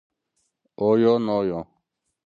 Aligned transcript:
O 0.87 0.89
yo 1.01 1.13
no 1.25 1.37
yo 1.49 1.59